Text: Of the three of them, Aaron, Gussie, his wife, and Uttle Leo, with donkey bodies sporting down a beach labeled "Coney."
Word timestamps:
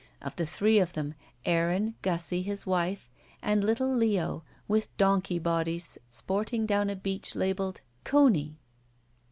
Of 0.19 0.35
the 0.35 0.47
three 0.47 0.79
of 0.79 0.93
them, 0.93 1.13
Aaron, 1.45 1.93
Gussie, 2.01 2.41
his 2.41 2.65
wife, 2.65 3.11
and 3.39 3.61
Uttle 3.61 3.95
Leo, 3.95 4.43
with 4.67 4.97
donkey 4.97 5.37
bodies 5.37 5.99
sporting 6.09 6.65
down 6.65 6.89
a 6.89 6.95
beach 6.95 7.35
labeled 7.35 7.81
"Coney." 8.03 8.57